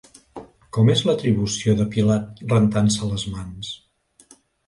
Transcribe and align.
Com 0.77 0.87
és 0.93 1.03
l'atribució 1.09 1.75
de 1.81 1.85
Pilat 1.97 2.41
rentant-se 2.55 3.13
les 3.13 3.27
mans? 3.35 3.71